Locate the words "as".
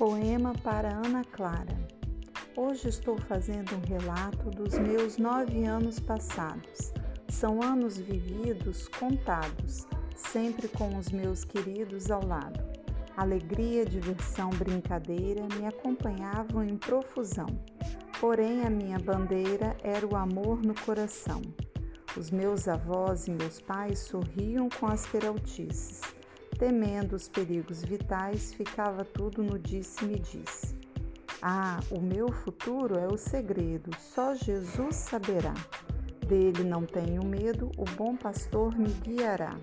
24.86-25.06